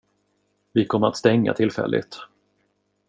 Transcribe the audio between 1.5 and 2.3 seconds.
tillfälligt.